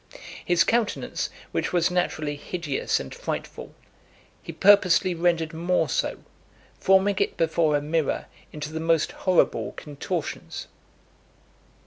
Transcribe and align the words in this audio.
His 0.43 0.63
countenance, 0.63 1.29
which 1.51 1.71
was 1.71 1.91
naturally 1.91 2.35
hideous 2.35 2.99
and 2.99 3.13
frightful, 3.13 3.75
he 4.41 4.51
purposely 4.51 5.13
rendered 5.13 5.53
more 5.53 5.87
so, 5.87 6.17
forming 6.79 7.17
it 7.19 7.37
before 7.37 7.77
a 7.77 7.81
mirror 7.81 8.25
into 8.51 8.73
the 8.73 8.79
most 8.79 9.11
horrible 9.11 9.73
contortions. 9.73 10.65